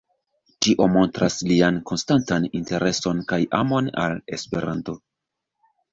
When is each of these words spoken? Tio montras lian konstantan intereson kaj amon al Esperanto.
Tio 0.67 0.85
montras 0.93 1.35
lian 1.51 1.77
konstantan 1.91 2.49
intereson 2.61 3.21
kaj 3.33 3.41
amon 3.59 3.93
al 4.07 4.19
Esperanto. 4.39 4.97